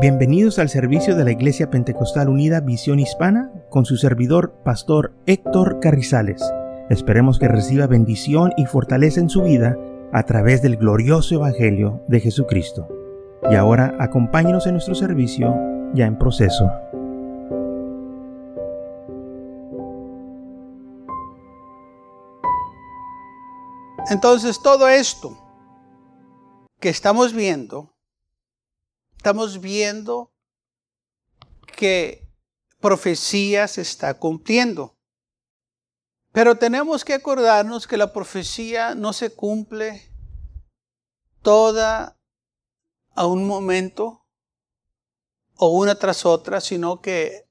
[0.00, 5.80] Bienvenidos al servicio de la Iglesia Pentecostal Unida Visión Hispana con su servidor, Pastor Héctor
[5.80, 6.40] Carrizales.
[6.88, 9.76] Esperemos que reciba bendición y fortaleza en su vida
[10.12, 12.86] a través del glorioso Evangelio de Jesucristo.
[13.50, 15.52] Y ahora acompáñenos en nuestro servicio
[15.94, 16.70] ya en proceso.
[24.10, 25.36] Entonces todo esto
[26.78, 27.97] que estamos viendo
[29.18, 30.32] estamos viendo
[31.76, 32.24] que
[32.80, 34.96] profecía se está cumpliendo.
[36.32, 40.08] Pero tenemos que acordarnos que la profecía no se cumple
[41.42, 42.16] toda
[43.16, 44.24] a un momento
[45.56, 47.44] o una tras otra, sino que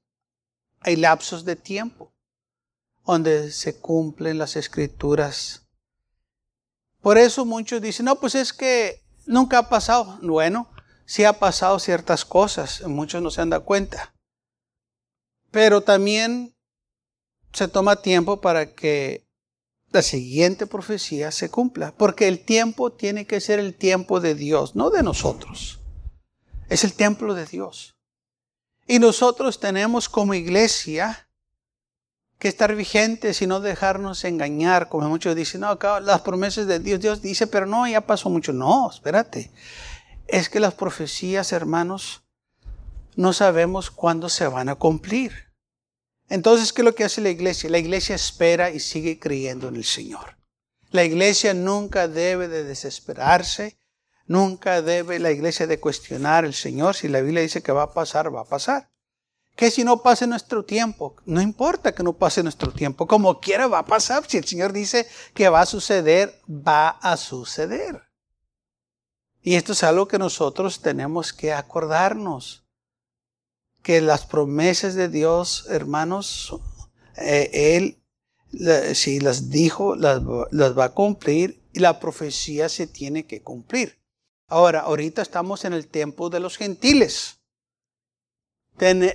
[0.80, 2.14] hay lapsos de tiempo
[3.04, 5.66] donde se cumplen las escrituras.
[7.02, 10.18] Por eso muchos dicen, no, pues es que nunca ha pasado.
[10.22, 10.70] Bueno,
[11.08, 14.14] sí ha pasado ciertas cosas, muchos no se han dado cuenta.
[15.50, 16.54] Pero también
[17.52, 19.26] se toma tiempo para que
[19.90, 24.76] la siguiente profecía se cumpla, porque el tiempo tiene que ser el tiempo de Dios,
[24.76, 25.80] no de nosotros.
[26.68, 27.96] Es el templo de Dios.
[28.86, 31.26] Y nosotros tenemos como iglesia
[32.38, 37.00] que estar vigentes y no dejarnos engañar, como muchos dicen, no, las promesas de Dios,
[37.00, 38.52] Dios dice, pero no, ya pasó mucho.
[38.52, 39.50] No, espérate
[40.28, 42.22] es que las profecías, hermanos,
[43.16, 45.48] no sabemos cuándo se van a cumplir.
[46.28, 47.70] Entonces, ¿qué es lo que hace la iglesia?
[47.70, 50.36] La iglesia espera y sigue creyendo en el Señor.
[50.90, 53.78] La iglesia nunca debe de desesperarse,
[54.26, 56.94] nunca debe la iglesia de cuestionar al Señor.
[56.94, 58.90] Si la Biblia dice que va a pasar, va a pasar.
[59.56, 63.66] Que si no pase nuestro tiempo, no importa que no pase nuestro tiempo, como quiera
[63.66, 64.24] va a pasar.
[64.28, 68.07] Si el Señor dice que va a suceder, va a suceder.
[69.48, 72.66] Y esto es algo que nosotros tenemos que acordarnos,
[73.82, 76.54] que las promesas de Dios, hermanos,
[77.16, 78.04] eh, Él,
[78.94, 83.98] si las dijo, las, va a cumplir y la profecía se tiene que cumplir.
[84.48, 87.38] Ahora, ahorita estamos en el tiempo de los gentiles.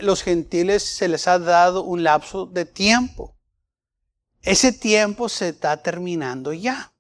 [0.01, 3.37] los gentiles se les ha dado un lapso de tiempo.
[4.41, 6.91] Ese tiempo se está terminando ya.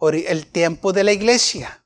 [0.00, 1.78] El tiempo de la iglesia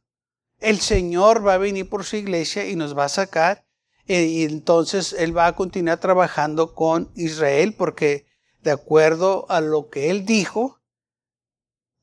[0.66, 3.64] el Señor va a venir por su iglesia y nos va a sacar.
[4.08, 8.26] Eh, y entonces Él va a continuar trabajando con Israel porque
[8.62, 10.80] de acuerdo a lo que Él dijo,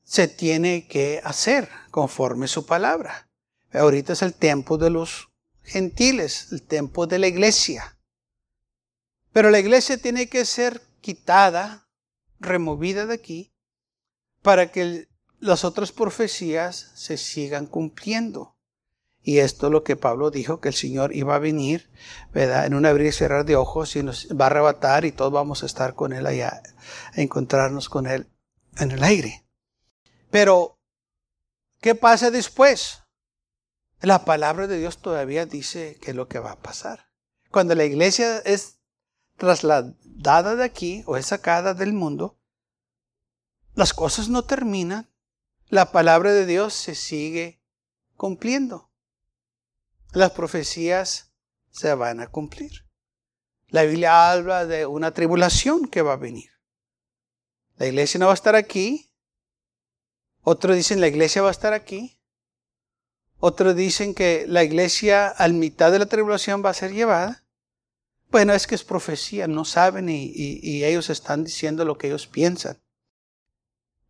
[0.02, 3.28] se tiene que hacer conforme su palabra.
[3.70, 5.28] Ahorita es el tiempo de los
[5.62, 7.98] gentiles, el tiempo de la iglesia.
[9.34, 11.86] Pero la iglesia tiene que ser quitada,
[12.40, 13.52] removida de aquí,
[14.40, 15.06] para que
[15.38, 18.53] las otras profecías se sigan cumpliendo.
[19.26, 21.90] Y esto es lo que Pablo dijo, que el Señor iba a venir,
[22.32, 22.66] ¿verdad?
[22.66, 25.62] En un abrir y cerrar de ojos y nos va a arrebatar y todos vamos
[25.62, 26.62] a estar con Él allá,
[27.16, 28.28] a encontrarnos con Él
[28.76, 29.46] en el aire.
[30.30, 30.78] Pero,
[31.80, 33.02] ¿qué pasa después?
[34.02, 37.08] La palabra de Dios todavía dice que es lo que va a pasar.
[37.50, 38.78] Cuando la iglesia es
[39.38, 42.38] trasladada de aquí o es sacada del mundo,
[43.74, 45.08] las cosas no terminan
[45.68, 47.62] la palabra de Dios se sigue
[48.16, 48.90] cumpliendo.
[50.14, 51.32] Las profecías
[51.72, 52.70] se van a cumplir.
[53.66, 56.50] La Biblia habla de una tribulación que va a venir.
[57.78, 59.10] La iglesia no va a estar aquí.
[60.42, 62.20] Otros dicen la iglesia va a estar aquí.
[63.40, 67.44] Otros dicen que la iglesia al mitad de la tribulación va a ser llevada.
[68.30, 72.28] Bueno, es que es profecía, no saben y, y ellos están diciendo lo que ellos
[72.28, 72.80] piensan.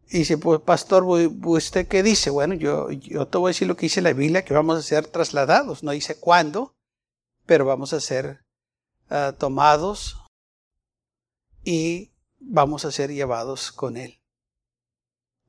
[0.09, 2.31] Y dice, pues pastor, ¿usted qué dice?
[2.31, 4.83] Bueno, yo, yo te voy a decir lo que dice la Biblia, que vamos a
[4.83, 5.83] ser trasladados.
[5.83, 6.75] No dice cuándo,
[7.47, 8.45] pero vamos a ser
[9.11, 10.19] ah, tomados
[11.65, 14.21] y vamos a ser llevados con Él.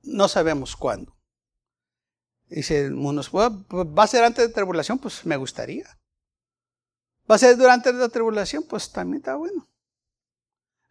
[0.04, 1.16] No sabemos cuándo.
[2.48, 5.00] Dice unos, ¿va a ser antes de la tribulación?
[5.00, 5.86] Pues me gustaría.
[7.30, 8.64] ¿Va a ser durante la tribulación?
[8.64, 9.68] Pues también está bueno.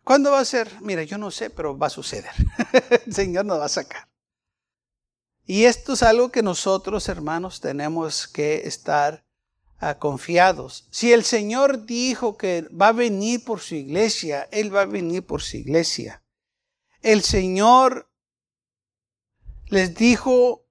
[0.04, 0.70] ¿Cuándo va a ser?
[0.82, 2.30] Mira, yo no sé, pero va a suceder.
[3.06, 4.06] El Señor nos va a sacar.
[5.46, 9.26] Y esto es algo que nosotros, hermanos, tenemos que estar
[9.78, 10.86] ah, confiados.
[10.90, 15.26] Si el Señor dijo que va a venir por su iglesia, Él va a venir
[15.26, 16.24] por su iglesia.
[17.02, 18.10] El Señor
[19.66, 20.66] les dijo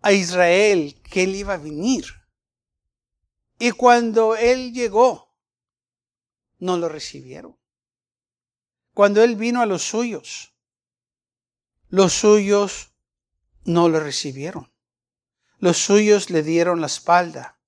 [0.00, 2.06] a Israel que Él iba a venir.
[3.60, 5.32] Y cuando Él llegó,
[6.58, 7.61] no lo recibieron
[8.94, 10.54] cuando Él vino a los suyos.
[11.88, 12.92] Los suyos
[13.64, 14.72] no lo recibieron.
[15.58, 17.58] Los suyos le dieron la espalda.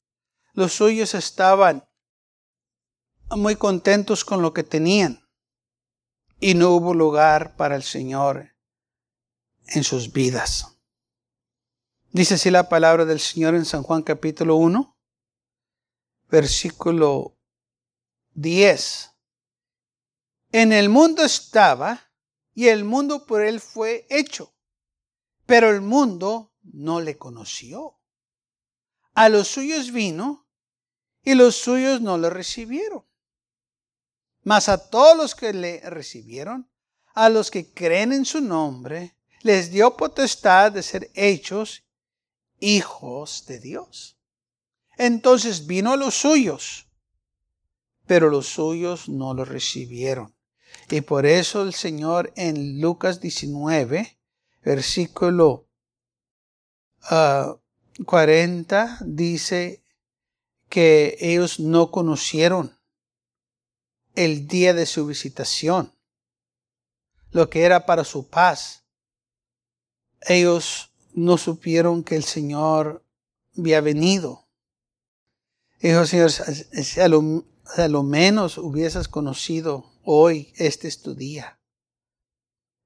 [0.53, 1.85] los suyos estaban
[3.31, 5.29] muy contentos con lo que tenían
[6.38, 8.55] y no hubo lugar para el Señor
[9.67, 10.76] en sus vidas.
[12.12, 14.97] Dice así la palabra del Señor en San Juan capítulo 1,
[16.29, 17.37] versículo
[18.35, 19.13] 10.
[20.56, 22.12] En el mundo estaba
[22.55, 24.55] y el mundo por él fue hecho,
[25.47, 27.99] pero el mundo no le conoció.
[29.15, 30.47] A los suyos vino
[31.25, 33.05] y los suyos no le recibieron.
[34.45, 36.71] Mas a todos los que le recibieron,
[37.15, 41.83] a los que creen en su nombre, les dio potestad de ser hechos
[42.61, 44.21] hijos de Dios.
[44.99, 46.87] Entonces vino a los suyos,
[48.07, 50.33] pero los suyos no lo recibieron.
[50.91, 54.19] Y por eso el Señor en Lucas 19,
[54.63, 55.67] versículo
[58.07, 59.83] 40, ah, dice
[60.69, 62.79] que ellos no conocieron
[64.15, 65.95] el día de su visitación,
[67.31, 68.85] lo que era para su paz.
[70.21, 73.05] Ellos no supieron que el Señor
[73.57, 74.49] había venido.
[75.81, 76.31] Dijo, Señor,
[76.99, 77.09] a
[77.83, 81.59] a lo menos hubieses conocido hoy, este es tu día.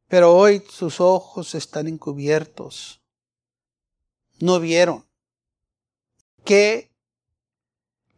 [0.09, 3.03] Pero hoy sus ojos están encubiertos.
[4.41, 5.06] No vieron.
[6.44, 6.91] Qué,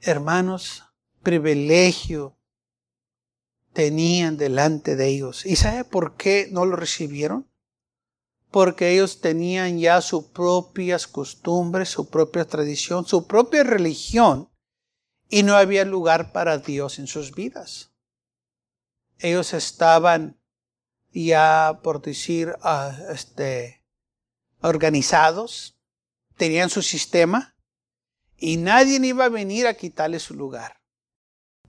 [0.00, 0.85] hermanos,
[1.23, 2.37] privilegio
[3.73, 5.46] tenían delante de ellos.
[5.46, 7.50] ¿Y sabe por qué no lo recibieron?
[8.50, 14.49] porque ellos tenían ya sus propias costumbres, su propia tradición, su propia religión,
[15.29, 17.89] y no había lugar para Dios en sus vidas.
[19.20, 20.40] Ellos estaban
[21.12, 23.84] ya, por decir, ah, este,
[24.61, 25.78] organizados,
[26.37, 27.56] tenían su sistema,
[28.37, 30.81] y nadie iba a venir a quitarles su lugar.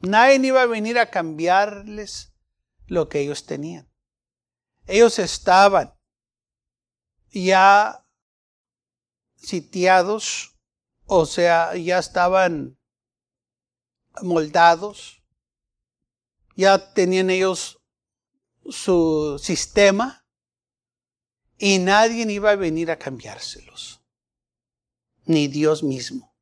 [0.01, 2.33] Nadie iba a venir a cambiarles
[2.88, 3.92] lo que ellos tenían.
[4.88, 5.94] Ellos estaban
[7.30, 8.06] ya
[9.36, 10.57] sitiados,
[11.06, 12.80] o sea, ya estaban
[14.21, 15.20] moldados,
[16.62, 17.81] ya tenían ellos
[18.69, 20.24] su sistema
[21.58, 24.02] y nadie iba a venir a cambiárselos,
[25.25, 26.34] ni Dios mismo.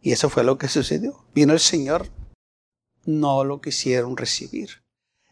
[0.00, 1.26] Y eso fue lo que sucedió.
[1.34, 2.10] Vino el Señor,
[3.04, 4.82] no lo quisieron recibir.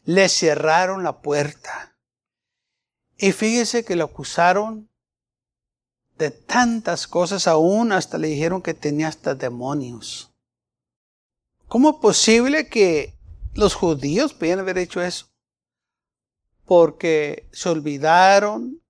[0.04, 1.96] Le cerraron la puerta
[3.16, 4.90] y fíjese que lo acusaron
[6.18, 10.30] de tantas cosas, aún hasta le dijeron que tenía hasta demonios.
[11.66, 13.19] ¿Cómo es posible que
[13.60, 15.26] los judíos pudieran haber hecho eso?
[16.64, 18.82] Porque se olvidaron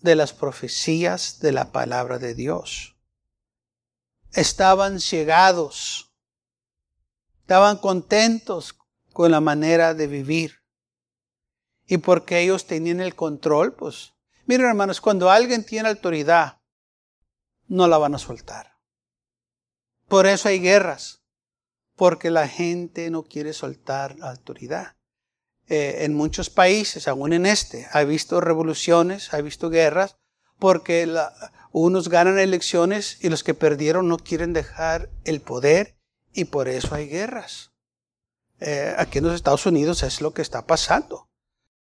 [0.00, 2.96] de las profecías de la palabra de Dios.
[4.32, 6.10] Estaban ciegados.
[7.40, 8.76] Estaban contentos
[9.12, 10.62] con la manera de vivir
[11.86, 14.14] y porque ellos tenían el control, pues
[14.46, 16.60] miren hermanos, cuando alguien tiene autoridad,
[17.66, 18.78] no la van a soltar.
[20.06, 21.17] Por eso hay guerras,
[21.98, 24.94] porque la gente no quiere soltar la autoridad.
[25.66, 30.16] Eh, en muchos países, aún en este, ha visto revoluciones, ha visto guerras,
[30.60, 31.12] porque
[31.72, 35.98] unos ganan elecciones y los que perdieron no quieren dejar el poder
[36.32, 37.72] y por eso hay guerras.
[38.60, 41.28] Eh, aquí en los Estados Unidos es lo que está pasando.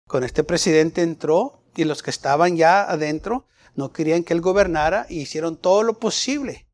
[0.08, 5.06] Con este presidente entró y los que estaban ya adentro no querían que él gobernara
[5.10, 6.71] y hicieron todo lo posible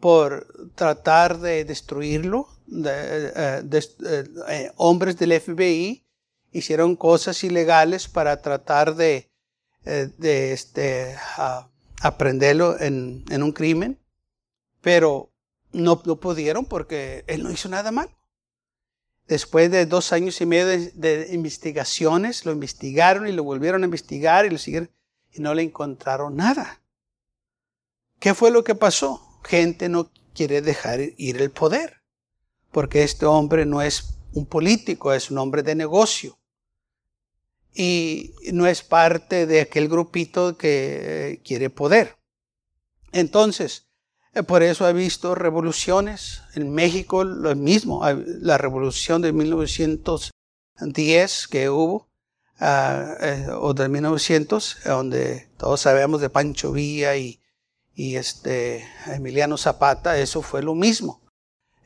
[0.00, 2.48] por tratar de destruirlo.
[2.68, 6.04] Eh, eh, eh, hombres del FBI
[6.52, 9.30] hicieron cosas ilegales para tratar de,
[9.84, 11.16] de este,
[12.00, 14.00] aprenderlo en, en, un crimen,
[14.80, 15.30] pero
[15.72, 18.10] no, no pudieron porque él no hizo nada mal.
[19.28, 24.46] Después de dos años y medio de, investigaciones, lo investigaron y lo volvieron a investigar
[24.46, 26.80] y no le encontraron nada.
[28.20, 29.25] ¿Qué fue lo que pasó?
[29.46, 32.02] Gente no quiere dejar ir el poder,
[32.72, 36.36] porque este hombre no es un político, es un hombre de negocio.
[37.72, 42.16] Y no es parte de aquel grupito que eh, quiere poder.
[43.12, 43.86] Entonces,
[44.34, 46.42] eh, por eso ha visto revoluciones.
[46.54, 48.02] En México lo mismo,
[48.40, 52.08] la revolución de 1910 que hubo,
[52.58, 57.40] ah, eh, o de 1900, donde todos sabemos de Pancho Villa y,
[57.96, 61.20] y este Emiliano Zapata, eso fue lo mismo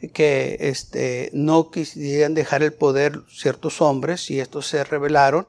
[0.08, 5.46] que este, no quisieran dejar el poder ciertos hombres y estos se rebelaron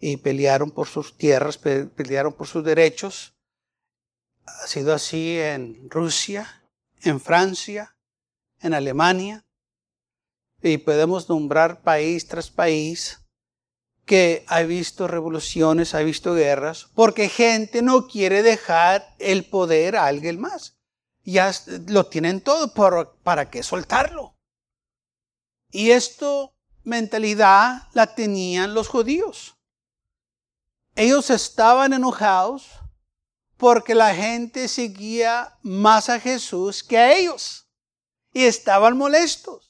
[0.00, 3.34] y pelearon por sus tierras, pelearon por sus derechos.
[4.44, 6.62] Ha sido así en Rusia,
[7.02, 7.96] en Francia,
[8.60, 9.44] en Alemania,
[10.62, 13.20] y podemos nombrar país tras país,
[14.08, 20.06] que ha visto revoluciones, ha visto guerras, porque gente no quiere dejar el poder a
[20.06, 20.78] alguien más.
[21.22, 21.52] Ya
[21.86, 22.72] lo tienen todo,
[23.22, 24.34] ¿para qué soltarlo?
[25.70, 29.54] Y esto mentalidad la tenían los judíos.
[30.96, 32.70] Ellos estaban enojados
[33.58, 37.68] porque la gente seguía más a Jesús que a ellos.
[38.32, 39.67] Y estaban molestos.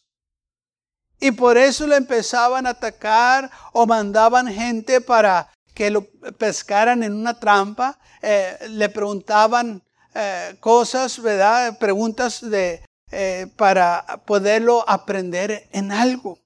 [1.21, 6.05] Y por eso le empezaban a atacar o mandaban gente para que lo
[6.39, 7.99] pescaran en una trampa.
[8.23, 9.83] Eh, le preguntaban
[10.15, 11.79] eh, cosas, ¿verdad?
[11.79, 16.39] Preguntas de, eh, para poderlo aprender en algo.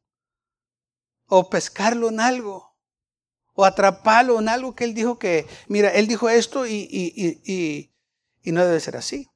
[1.29, 2.77] O pescarlo en algo.
[3.55, 7.91] O atraparlo en algo que él dijo que, mira, él dijo esto y, y,
[8.43, 9.29] y, no debe ser así.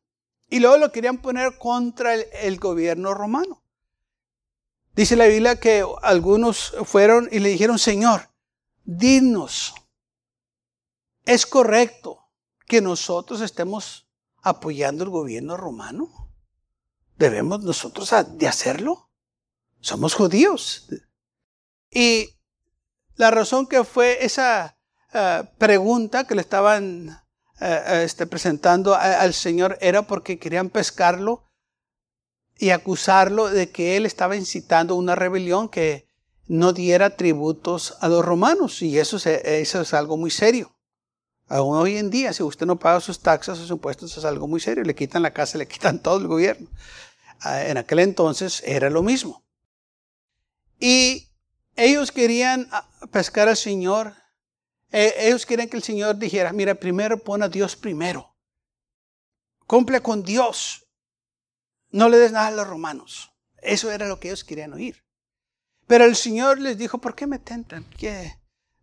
[0.49, 3.66] Y luego lo querían poner contra el gobierno romano.
[4.97, 8.31] Dice la Biblia que algunos fueron y le dijeron, Señor,
[8.83, 9.75] dinos,
[11.27, 12.31] ¿es correcto
[12.67, 14.09] que nosotros estemos
[14.41, 16.33] apoyando el gobierno romano?
[17.19, 19.11] ¿Debemos nosotros de hacerlo?
[19.81, 20.89] Somos judíos.
[21.91, 22.31] Y
[23.17, 24.79] la razón que fue esa
[25.13, 27.23] eh, pregunta que le estaban
[27.61, 31.46] eh, este, presentando al Señor era porque querían pescarlo
[32.59, 36.07] y acusarlo de que él estaba incitando una rebelión que
[36.49, 38.83] no diera tributos a los romanos.
[38.83, 40.73] Y eso es, algo muy serio.
[41.49, 44.61] Aún hoy en día, si usted no paga sus taxas, sus impuestos, es algo muy
[44.61, 44.85] serio.
[44.85, 46.69] Le quitan la casa, le quitan todo el gobierno.
[47.41, 49.45] Ah, en aquel entonces era lo mismo.
[50.81, 51.29] Y
[51.77, 54.15] ellos querían ah, pescar al Señor.
[54.91, 58.35] E, ellos querían que el Señor dijera, mira, primero pon a Dios primero.
[59.67, 60.86] Cumple con Dios.
[61.97, 63.33] No le des nada a los romanos.
[63.63, 65.03] Eso era lo que ellos querían oír.
[65.87, 67.85] Pero el Señor les dijo, ¿por qué me tentan?
[67.97, 68.37] ¿Qué?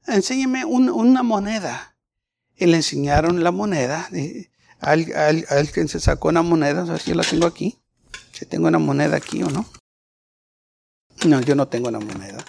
[0.07, 1.95] Enséñeme una moneda.
[2.55, 4.09] Y le enseñaron la moneda.
[4.81, 7.77] alguien se sacó una moneda, si yo la tengo aquí.
[8.31, 9.63] Si tengo una moneda aquí o no.
[11.27, 12.43] No, yo no tengo una moneda.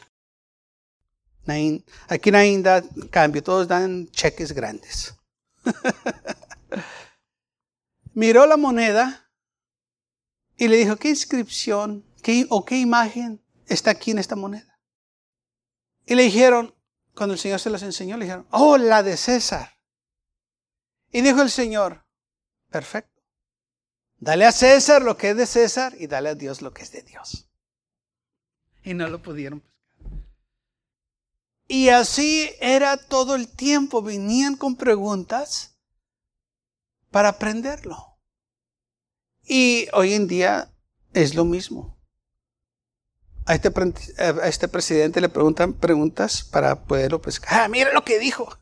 [2.09, 5.15] Aquí nadie da cambio, todos dan cheques grandes.
[8.15, 9.24] Miró la moneda
[10.57, 14.79] y le dijo, ¿qué inscripción qué, o qué imagen está aquí en esta moneda?
[16.07, 16.75] Y le dijeron,
[17.15, 19.79] cuando el Señor se las enseñó, le dijeron, oh, la de César.
[21.13, 22.05] Y dijo el Señor,
[22.71, 23.23] perfecto.
[24.19, 26.93] Dale a César lo que es de César y dale a Dios lo que es
[26.93, 27.49] de Dios.
[28.83, 29.63] Y no lo pudieron.
[31.67, 34.03] Y así era todo el tiempo.
[34.03, 35.77] Venían con preguntas
[37.11, 38.14] para aprenderlo.
[39.47, 40.71] Y hoy en día
[41.13, 41.97] es lo mismo.
[43.47, 43.73] A este,
[44.19, 47.61] a este presidente le preguntan preguntas para poderlo pescar.
[47.61, 48.59] Ah, mira lo que dijo.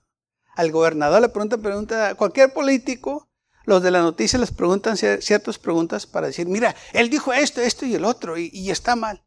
[0.56, 2.12] Al gobernador le preguntan preguntas.
[2.12, 3.28] A cualquier político,
[3.64, 7.86] los de la noticia les preguntan ciertas preguntas para decir, mira, él dijo esto, esto
[7.86, 9.24] y el otro, y, y está mal.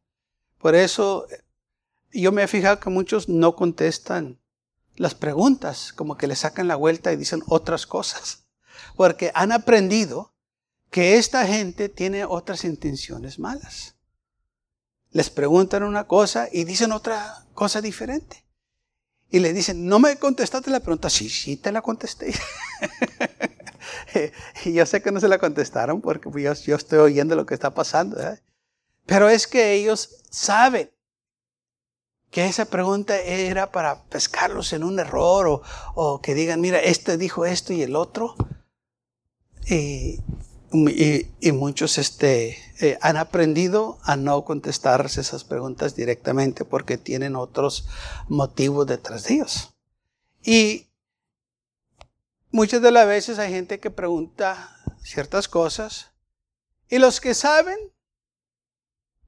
[0.59, 1.25] Por eso
[2.11, 4.41] yo me he fijado que muchos no contestan
[4.95, 8.45] las preguntas, como que le sacan la vuelta y dicen otras cosas.
[8.95, 10.34] Porque han aprendido
[10.95, 13.97] que esta gente tiene otras intenciones malas.
[15.11, 18.45] Les preguntan una cosa y dicen otra cosa diferente.
[19.29, 21.09] Y le dicen, no me contestaste la pregunta.
[21.09, 22.33] Sí, sí, te la contesté.
[24.63, 27.55] y yo sé que no se la contestaron porque yo, yo estoy oyendo lo que
[27.55, 28.17] está pasando.
[29.05, 30.89] Pero es que ellos saben
[32.31, 35.61] que esa pregunta era para pescarlos en un error o,
[35.93, 38.37] o que digan, mira, este dijo esto y el otro.
[40.71, 47.87] Y, muchos este, eh, han aprendido a no contestarse esas preguntas directamente porque tienen otros
[48.27, 49.73] motivos detrás de ellos.
[50.43, 50.87] Y
[52.51, 56.11] muchas de las veces hay gente que pregunta ciertas cosas
[56.89, 57.77] y los que saben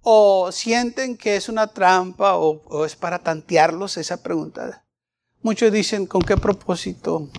[0.02, 4.86] o sienten que es una trampa o es para tantearlos esa pregunta,
[5.42, 7.30] muchos dicen, ¿con qué propósito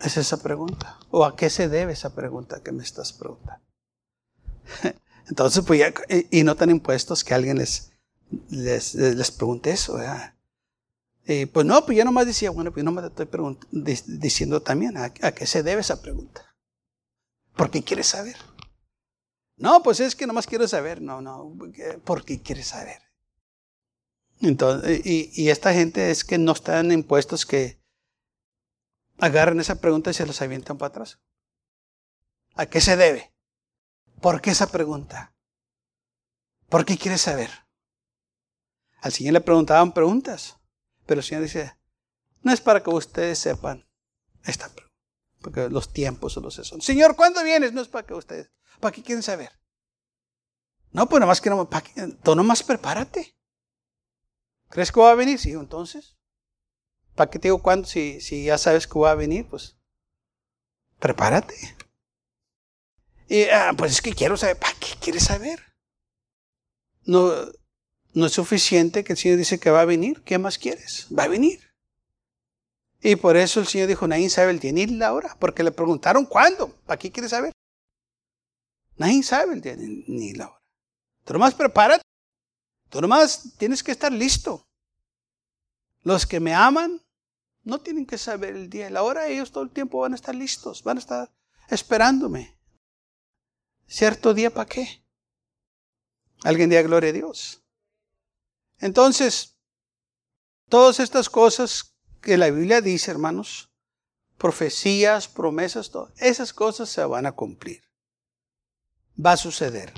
[0.00, 0.98] es esa pregunta?
[1.10, 3.64] ¿O a qué se debe esa pregunta que me estás preguntando?
[5.28, 5.94] Entonces, pues ya,
[6.30, 7.92] y no tan impuestos que alguien les,
[8.50, 9.98] les, pregunte eso.
[11.24, 13.56] Y pues no, pues yo nomás decía, bueno, pues yo nomás te estoy
[14.18, 16.56] diciendo también ¿a, qué se debe esa pregunta.
[17.54, 18.36] ¿Por qué quieres saber?
[19.56, 21.00] No, pues es que nomás quiero saber.
[21.00, 21.54] No, no,
[22.04, 22.98] ¿por qué quieres saber?
[24.40, 27.79] Entonces, y, y esta gente es que no están impuestos que
[29.20, 31.20] agarran esa pregunta y se los avientan para atrás.
[32.54, 33.32] ¿A qué se debe?
[34.20, 35.34] ¿Por qué esa pregunta?
[36.68, 37.50] ¿Por qué quieres saber?
[39.00, 40.58] Al Señor le preguntaban preguntas,
[41.06, 41.76] pero el Señor dice,
[42.42, 43.88] no es para que ustedes sepan
[44.44, 44.94] esta pregunta,
[45.40, 46.80] porque los tiempos son los son.
[46.80, 47.72] Señor, ¿cuándo vienes?
[47.72, 49.50] No es para que ustedes, ¿para qué quieren saber?
[50.92, 51.68] No, pues nada más que no,
[52.22, 53.36] tú nomás prepárate.
[54.68, 55.38] ¿Crees que va a venir?
[55.38, 56.16] Sí, entonces.
[57.20, 57.86] ¿Para qué te digo cuándo?
[57.86, 59.76] Si, ya sabes que va a venir, pues
[60.98, 61.54] prepárate.
[63.28, 64.58] Y, ah, pues es que quiero saber.
[64.58, 65.60] ¿Para qué quieres saber?
[67.04, 67.30] No,
[68.14, 70.22] no es suficiente que el Señor dice que va a venir.
[70.22, 71.08] ¿Qué más quieres?
[71.12, 71.60] Va a venir.
[73.02, 75.72] Y por eso el Señor dijo, nadie sabe el día ni la hora, porque le
[75.72, 76.74] preguntaron cuándo.
[76.86, 77.52] ¿Para qué quieres saber?
[78.96, 80.62] Nadie sabe el día ni la hora.
[81.26, 82.02] Tú nomás prepárate.
[82.88, 84.66] Tú nomás tienes que estar listo.
[86.02, 87.02] Los que me aman
[87.62, 89.28] no tienen que saber el día y la hora.
[89.28, 91.30] Ellos todo el tiempo van a estar listos, van a estar
[91.68, 92.56] esperándome.
[93.86, 95.04] ¿Cierto día para qué?
[96.42, 97.62] Alguien diga gloria a Dios.
[98.78, 99.56] Entonces,
[100.68, 103.70] todas estas cosas que la Biblia dice, hermanos,
[104.38, 107.82] profecías, promesas, esas cosas se van a cumplir.
[109.22, 109.92] Va a suceder.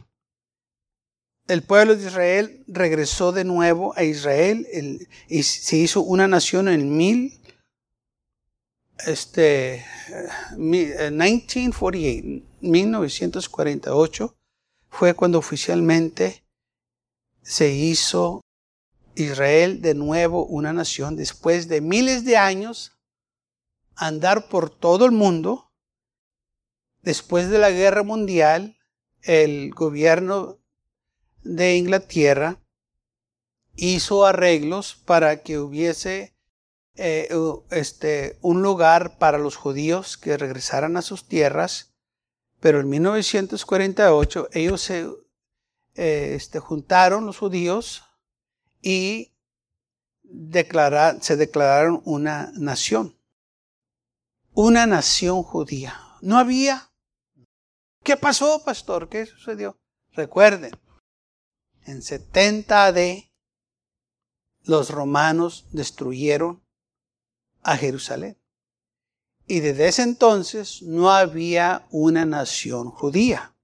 [1.49, 4.67] El pueblo de Israel regresó de nuevo a Israel
[5.29, 7.42] y se hizo una nación en mil,
[9.07, 9.85] este,
[10.57, 14.37] 1948, eh, 1948
[14.89, 16.45] fue cuando oficialmente
[17.43, 18.43] se hizo
[19.15, 22.93] Israel de nuevo una nación después de miles de años
[23.97, 25.71] andar por todo el mundo.
[27.03, 28.79] Después de la guerra mundial,
[29.23, 30.59] el gobierno
[31.43, 32.61] de Inglaterra
[33.75, 36.32] hizo arreglos para que hubiese
[36.97, 37.29] eh,
[37.71, 41.95] este, un lugar para los judíos que regresaran a sus tierras,
[42.61, 45.09] pero en 1948 ellos se
[45.95, 48.05] eh, este, juntaron los judíos
[48.81, 49.33] y
[50.23, 53.19] se declararon una nación,
[54.53, 55.99] una nación judía.
[56.21, 56.91] No había.
[58.03, 59.09] ¿Qué pasó, pastor?
[59.09, 59.79] ¿Qué sucedió?
[60.13, 60.73] Recuerden,
[61.85, 62.99] en 70 AD
[64.65, 66.62] los romanos destruyeron
[67.63, 68.39] a Jerusalén.
[69.47, 73.55] Y desde ese entonces no había una nación judía.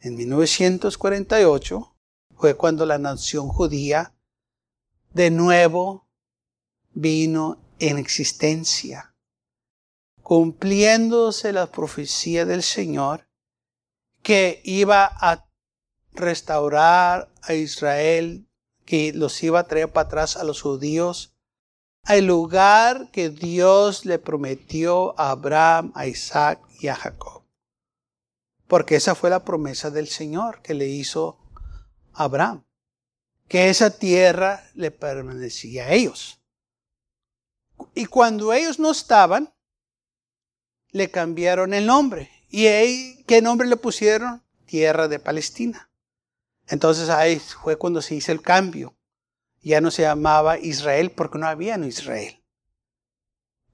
[0.00, 1.96] En 1948
[2.36, 4.14] fue cuando la nación judía
[5.12, 6.08] de nuevo
[6.92, 9.14] vino en existencia,
[10.22, 13.28] cumpliéndose la profecía del Señor
[14.22, 15.48] que iba a
[16.12, 18.46] restaurar a Israel,
[18.84, 21.31] que los iba a traer para atrás a los judíos,
[22.04, 27.42] al lugar que Dios le prometió a Abraham, a Isaac y a Jacob.
[28.66, 31.38] Porque esa fue la promesa del Señor que le hizo
[32.12, 32.64] Abraham,
[33.48, 36.40] que esa tierra le permanecía a ellos.
[37.94, 39.52] Y cuando ellos no estaban,
[40.90, 42.30] le cambiaron el nombre.
[42.48, 44.42] ¿Y qué nombre le pusieron?
[44.66, 45.90] Tierra de Palestina.
[46.66, 48.94] Entonces ahí fue cuando se hizo el cambio.
[49.62, 52.42] Ya no se llamaba Israel porque no había en Israel.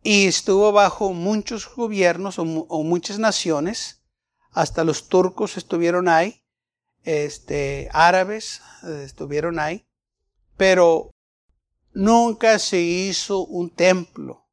[0.03, 4.03] Y estuvo bajo muchos gobiernos o, muchas naciones.
[4.51, 6.45] Hasta los turcos estuvieron ahí
[7.09, 9.89] este, árabes eh, estuvieron ahí,
[10.59, 11.11] pero
[11.93, 14.47] nunca se hizo un templo.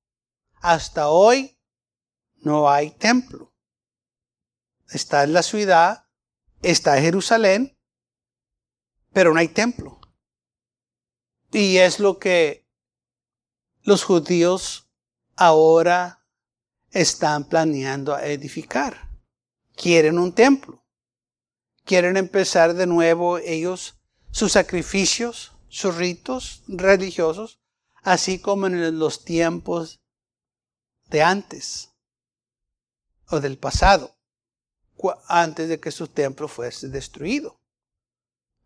[0.61, 1.59] Hasta hoy
[2.37, 3.53] no hay templo.
[4.89, 6.05] Está en la ciudad,
[6.61, 7.77] está en Jerusalén,
[9.11, 9.99] pero no hay templo.
[11.55, 12.67] Y es lo que
[13.83, 14.89] los judíos
[15.35, 16.25] ahora
[16.91, 19.09] están planeando edificar.
[19.75, 20.85] Quieren un templo
[21.85, 23.95] quieren empezar de nuevo ellos
[24.31, 27.61] sus sacrificios, sus ritos religiosos,
[28.01, 30.01] así como en los tiempos
[31.05, 31.93] de antes
[33.29, 34.17] o del pasado,
[35.27, 37.61] antes de que su templo fuese destruido.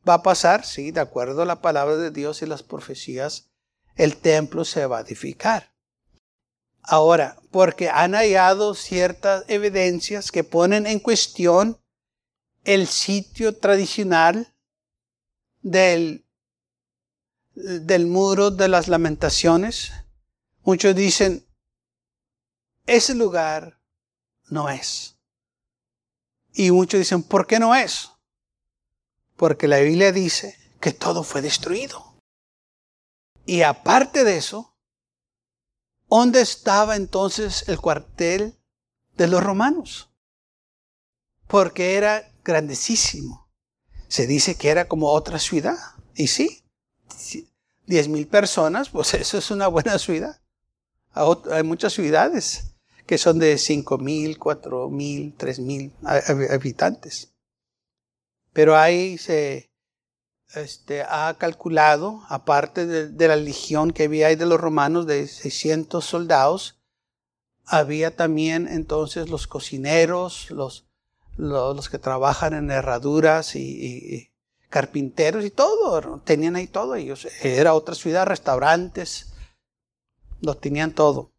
[0.09, 3.51] Va a pasar, sí, de acuerdo a la palabra de Dios y las profecías,
[3.95, 5.71] el templo se va a edificar.
[6.81, 11.79] Ahora, porque han hallado ciertas evidencias que ponen en cuestión
[12.63, 14.51] el sitio tradicional
[15.61, 16.25] del,
[17.53, 19.91] del muro de las lamentaciones.
[20.63, 21.45] Muchos dicen,
[22.87, 23.79] ese lugar
[24.47, 25.19] no es.
[26.53, 28.09] Y muchos dicen, ¿por qué no es?
[29.39, 32.13] Porque la Biblia dice que todo fue destruido.
[33.47, 34.75] Y aparte de eso,
[36.07, 38.59] ¿dónde estaba entonces el cuartel
[39.15, 40.09] de los romanos?
[41.49, 43.49] porque era grandísimo.
[44.07, 45.77] Se dice que era como otra ciudad.
[46.15, 46.63] Y sí,
[47.87, 50.39] 10 mil personas, pues eso es una buena ciudad.
[51.51, 52.75] Hay muchas ciudades
[53.07, 57.33] que son de 5 mil, 4 mil, 3 mil habitantes.
[58.53, 59.69] Pero ahí se
[60.55, 66.03] este, ha calculado, aparte de, la legión que había ahí de los romanos, de 600
[66.03, 66.79] soldados,
[67.65, 70.87] había también entonces los cocineros, los,
[71.37, 74.31] los, que trabajan en herraduras y,
[74.69, 77.27] carpinteros y todo, tenían ahí todo ellos.
[77.41, 79.33] Era otra ciudad, restaurantes,
[80.41, 81.31] lo tenían todo.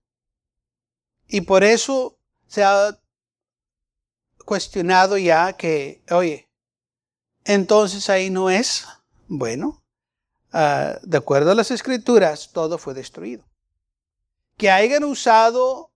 [1.26, 2.98] Y por eso se ha
[4.44, 6.49] cuestionado ya que, oye,
[7.50, 8.86] entonces ahí no es.
[9.26, 9.82] Bueno,
[10.52, 13.44] ah, de acuerdo a las escrituras, todo fue destruido.
[14.56, 15.90] Que hayan usado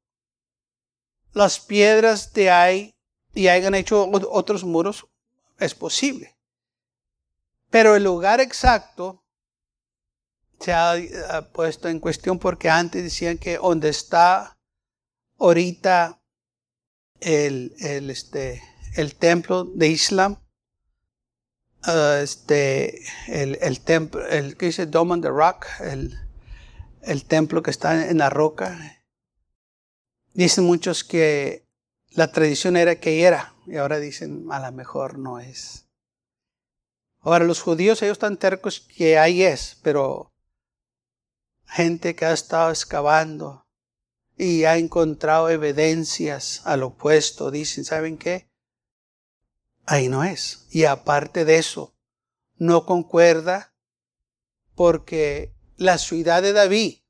[1.33, 2.95] las piedras de ahí
[3.35, 5.07] y hayan hecho otros muros,
[5.59, 6.37] es posible.
[7.71, 9.23] Pero el lugar exacto
[10.59, 14.57] se ha, puesto en cuestión porque antes decían que donde está
[15.39, 16.21] ahorita
[17.21, 18.61] el, el, este,
[18.97, 20.44] el templo de Islam,
[21.87, 26.19] uh, este, el, el templo, el que dice Dome on the Rock, el,
[27.03, 29.03] el templo que está en la roca.
[30.33, 31.65] Dicen muchos que
[32.11, 35.89] la tradición era que era, y ahora dicen a lo mejor no es.
[37.21, 40.33] Ahora los judíos ellos están tercos que ahí es, pero
[41.67, 43.65] gente que ha estado excavando
[44.37, 48.49] y ha encontrado evidencias al opuesto, dicen, ¿saben qué?
[49.87, 50.67] Ahí no es.
[50.71, 51.95] Y aparte de eso,
[52.57, 53.75] no concuerda
[54.75, 57.01] porque la ciudad de David,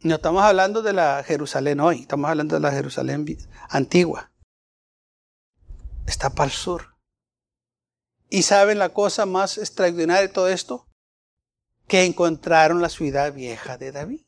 [0.00, 3.26] no estamos hablando de la Jerusalén hoy, estamos hablando de la Jerusalén
[3.68, 4.32] antigua,
[6.06, 6.96] está para el sur.
[8.30, 10.86] ¿Y saben la cosa más extraordinaria de todo esto?
[11.86, 14.22] Que encontraron la ciudad vieja de David.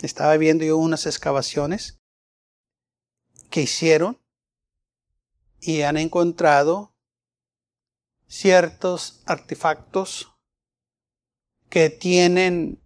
[0.00, 1.98] Estaba viendo yo unas excavaciones
[3.48, 4.20] que hicieron
[5.66, 6.94] y han encontrado
[8.26, 10.30] ciertos artefactos
[11.70, 12.84] que tienen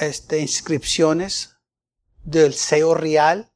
[0.00, 1.56] este, inscripciones
[2.22, 3.52] del sello real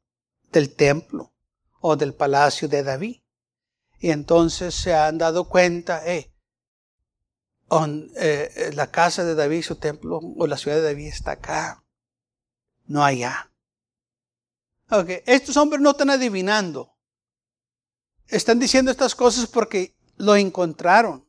[0.51, 1.33] del templo
[1.81, 3.23] o del palacio de David.
[4.01, 6.33] Y entonces se han dado cuenta, eh,
[7.71, 11.85] eh, la casa de David, su templo o la ciudad de David está acá,
[12.87, 13.53] no allá.
[14.91, 15.23] Okay.
[15.27, 16.98] Estos hombres no están adivinando.
[18.29, 21.27] Están diciendo estas cosas porque lo encontraron.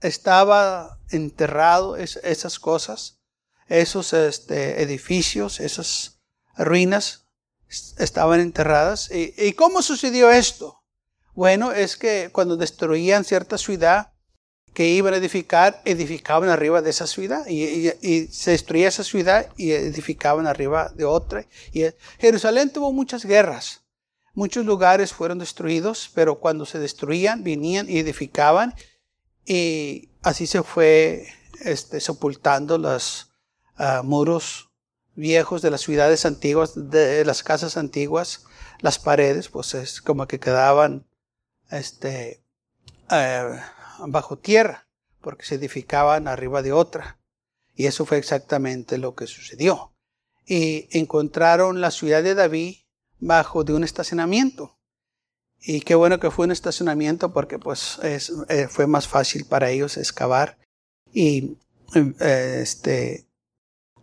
[0.00, 3.20] Estaba enterrado esas cosas,
[3.68, 6.20] esos este, edificios, esas
[6.56, 7.26] ruinas
[7.98, 9.10] estaban enterradas.
[9.10, 10.82] ¿Y, cómo sucedió esto?
[11.34, 14.12] Bueno, es que cuando destruían cierta ciudad
[14.74, 19.48] que iban a edificar, edificaban arriba de esa ciudad y, y, se destruía esa ciudad
[19.56, 21.46] y edificaban arriba de otra.
[21.72, 21.84] Y
[22.18, 23.81] Jerusalén tuvo muchas guerras.
[24.34, 28.74] Muchos lugares fueron destruidos, pero cuando se destruían, venían y edificaban,
[29.44, 31.26] y así se fue
[31.64, 33.32] este, sepultando los
[33.76, 34.70] ah, muros
[35.14, 38.44] viejos de las ciudades antiguas, de las casas antiguas,
[38.80, 41.06] las paredes, pues es como que quedaban
[41.70, 42.42] este,
[43.10, 43.60] eh,
[44.06, 44.88] bajo tierra,
[45.20, 47.18] porque se edificaban arriba de otra.
[47.74, 49.92] Y eso fue exactamente lo que sucedió.
[50.46, 52.76] Y encontraron la ciudad de David
[53.22, 54.76] bajo de un estacionamiento.
[55.60, 59.70] Y qué bueno que fue un estacionamiento porque pues es, eh, fue más fácil para
[59.70, 60.58] ellos excavar
[61.12, 61.56] y
[61.94, 63.26] eh, este,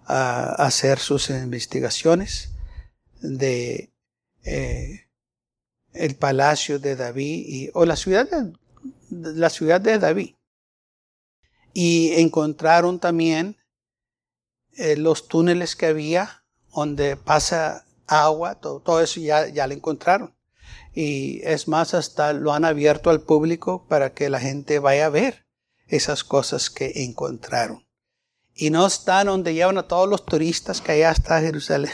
[0.05, 2.51] hacer sus investigaciones
[3.19, 3.91] de
[4.43, 5.08] eh,
[5.91, 8.53] el palacio de David o la ciudad de,
[9.10, 10.36] la ciudad de David.
[11.73, 13.58] Y encontraron también
[14.97, 20.36] los túneles que había donde pasa agua, todo, eso ya, ya lo encontraron.
[20.93, 25.10] Y es más, hasta lo han abierto al público para que la gente vaya a
[25.10, 25.45] ver
[25.88, 27.88] esas cosas que encontraron.
[28.54, 31.91] Y no están donde llevan a todos los turistas que allá está Jerusalén.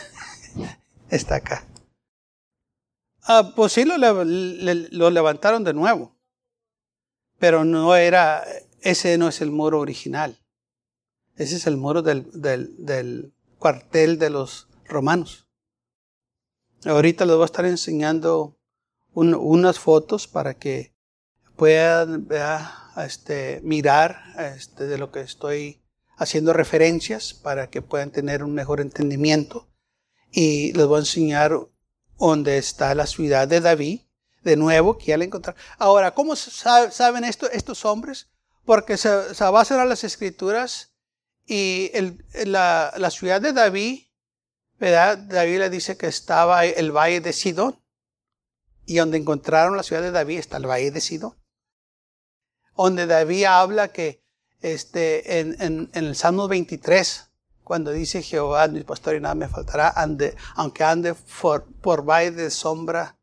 [1.10, 1.65] está acá.
[3.21, 6.15] Ah, pues sí, lo, lo, levantaron de nuevo.
[7.38, 8.43] Pero no era,
[8.82, 10.39] ese no es el muro original.
[11.36, 15.44] Ese es el muro del, del, del cuartel de los romanos.
[16.86, 18.60] Ahorita les voy a estar enseñando
[19.13, 20.93] unas fotos para que
[21.56, 22.28] puedan
[22.98, 25.82] este, mirar este, de lo que estoy
[26.17, 29.67] haciendo referencias para que puedan tener un mejor entendimiento.
[30.32, 31.58] Y les voy a enseñar
[32.19, 34.02] dónde está la ciudad de David.
[34.43, 35.60] de nuevo, que ya la encontraron.
[35.80, 38.28] Ahora, ¿cómo saben esto estos hombres?
[38.63, 40.93] Porque se, se basan a las escrituras
[41.48, 41.91] y
[42.45, 44.05] la, la, ciudad de David,
[44.79, 45.17] ¿verdad?
[45.17, 47.79] David le dice que estaba el valle de Sidón.
[48.85, 51.35] Y donde encontraron la ciudad de David está el valle de Sidón.
[52.77, 54.23] Donde David habla que
[54.61, 57.31] este, en, en, el Salmo 23,
[57.63, 59.93] cuando dice Jehová, mi pastor y nada me faltará,
[60.55, 63.17] aunque ande por, por valle de sombra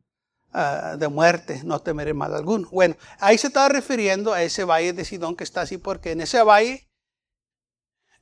[0.53, 2.67] uh, de muerte, no temeré mal alguno.
[2.71, 6.21] Bueno, ahí se estaba refiriendo a ese valle de Sidón que está así, porque en
[6.21, 6.89] ese valle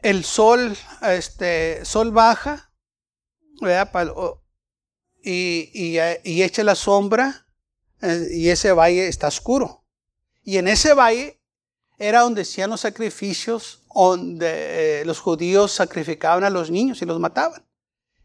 [0.02, 2.71] el sol, este, sol baja,
[5.24, 7.46] Y, y, y, echa la sombra
[8.02, 9.84] eh, y ese valle está oscuro.
[10.44, 11.40] Y en ese valle
[12.00, 17.20] era donde hacían los sacrificios, donde eh, los judíos sacrificaban a los niños y los
[17.20, 17.64] mataban.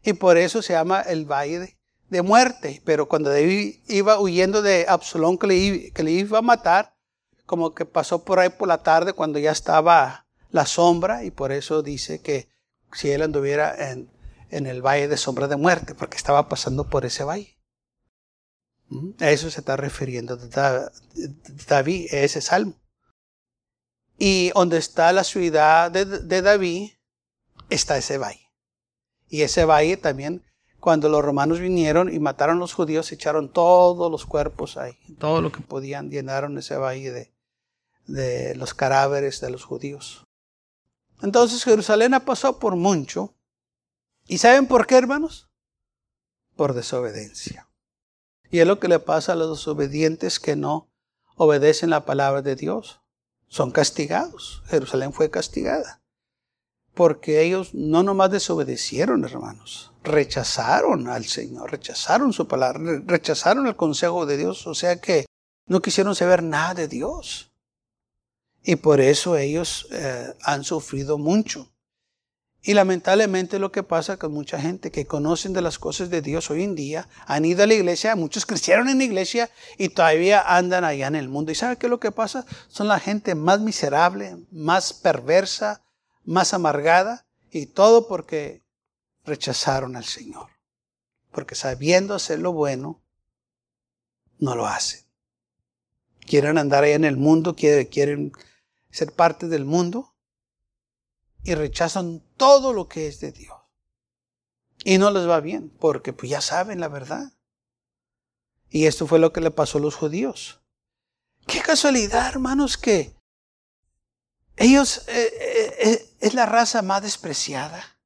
[0.03, 1.77] Y por eso se llama el valle
[2.09, 2.81] de, muerte.
[2.85, 6.95] Pero cuando David iba huyendo de Absalón que le, que le iba a matar,
[7.45, 11.51] como que pasó por ahí por la tarde cuando ya estaba la sombra y por
[11.51, 12.49] eso dice que
[12.93, 14.09] si él anduviera en,
[14.49, 17.57] en el valle de sombra de muerte, porque estaba pasando por ese valle.
[18.89, 19.11] ¿Mm?
[19.19, 20.37] A eso se está refiriendo
[21.67, 22.75] David, ese salmo.
[24.17, 26.91] Y donde está la ciudad de, David,
[27.69, 28.49] está ese valle.
[29.27, 30.43] Y ese valle también,
[30.79, 35.41] cuando los romanos vinieron y mataron a los judíos, echaron todos los cuerpos ahí, todo
[35.41, 37.33] lo que podían, llenaron ese valle de,
[38.07, 40.25] de los cadáveres de los judíos.
[41.21, 43.36] Entonces Jerusalén pasado por mucho.
[44.27, 45.49] ¿Y saben por qué, hermanos?
[46.55, 47.69] Por desobediencia.
[48.49, 50.89] Y es lo que le pasa a los desobedientes que no
[51.35, 53.01] obedecen la palabra de Dios
[53.47, 54.63] son castigados.
[54.67, 56.01] Jerusalén fue castigada.
[56.93, 64.25] Porque ellos no nomás desobedecieron, hermanos, rechazaron al Señor, rechazaron su palabra, rechazaron el consejo
[64.25, 65.25] de Dios, o sea que
[65.67, 67.51] no quisieron saber nada de Dios.
[68.63, 71.71] Y por eso ellos eh, han sufrido mucho.
[72.61, 76.49] Y lamentablemente lo que pasa con mucha gente que conocen de las cosas de Dios
[76.49, 80.41] hoy en día, han ido a la iglesia, muchos crecieron en la iglesia y todavía
[80.41, 81.51] andan allá en el mundo.
[81.51, 82.45] ¿Y sabe qué es lo que pasa?
[82.67, 85.83] Son la gente más miserable, más perversa,
[86.25, 88.63] más amargada y todo porque
[89.23, 90.49] rechazaron al Señor.
[91.31, 93.01] Porque sabiendo hacer lo bueno,
[94.39, 95.01] no lo hacen.
[96.19, 98.33] Quieren andar allá en el mundo, quieren
[98.91, 100.16] ser parte del mundo,
[101.43, 103.57] y rechazan todo lo que es de Dios.
[104.83, 107.33] Y no les va bien, porque pues ya saben la verdad.
[108.69, 110.61] Y esto fue lo que le pasó a los judíos.
[111.45, 113.15] Qué casualidad, hermanos, que
[114.57, 117.99] ellos eh, eh, eh, es la raza más despreciada.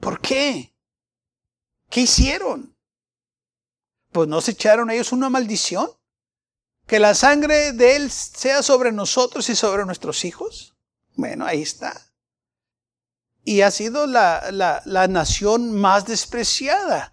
[0.00, 0.74] ¿Por qué?
[1.88, 2.76] ¿Qué hicieron?
[4.12, 5.90] Pues no se echaron ellos una maldición.
[6.86, 10.76] Que la sangre de Él sea sobre nosotros y sobre nuestros hijos.
[11.14, 12.09] Bueno, ahí está
[13.44, 17.12] y ha sido la, la, la nación más despreciada.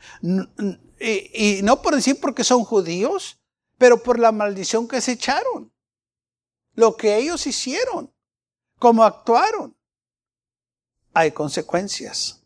[1.00, 3.40] Y, no por decir porque son judíos,
[3.78, 5.72] pero por la maldición que se echaron.
[6.74, 8.14] Lo que ellos hicieron,
[8.80, 9.76] cómo actuaron.
[11.14, 12.44] Hay consecuencias.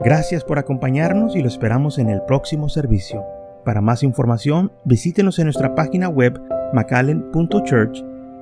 [0.00, 3.24] Gracias por acompañarnos y lo esperamos en el próximo servicio.
[3.64, 6.38] Para más información, visítenos en nuestra página web
[6.74, 8.13] macallen.church